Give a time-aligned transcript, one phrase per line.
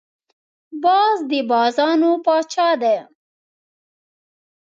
[0.83, 2.97] باز د بازانو پاچا دی